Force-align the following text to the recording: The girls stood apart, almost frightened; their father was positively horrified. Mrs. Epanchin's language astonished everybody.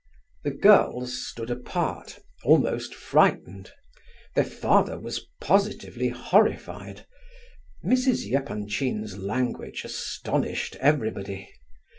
The 0.43 0.49
girls 0.49 1.27
stood 1.29 1.51
apart, 1.51 2.17
almost 2.43 2.95
frightened; 2.95 3.71
their 4.33 4.43
father 4.45 4.99
was 4.99 5.27
positively 5.39 6.07
horrified. 6.07 7.05
Mrs. 7.85 8.33
Epanchin's 8.33 9.19
language 9.19 9.83
astonished 9.85 10.75
everybody. 10.77 11.51